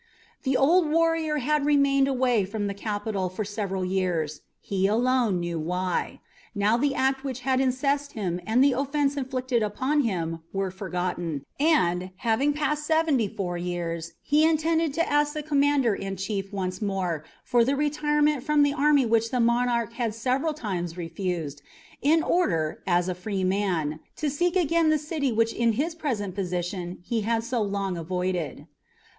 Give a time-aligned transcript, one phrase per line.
[0.41, 5.59] The old warrior had remained away from the capital for several years; he alone knew
[5.59, 6.21] why.
[6.55, 11.45] Now the act which had incensed him and the offence inflicted upon him were forgotten,
[11.59, 16.81] and, having passed seventy four years, he intended to ask the commander in chief once
[16.81, 21.61] more for the retirement from the army which the monarch had several times refused,
[22.01, 26.33] in order, as a free man, to seek again the city which in his present
[26.33, 28.65] position he had so long avoided.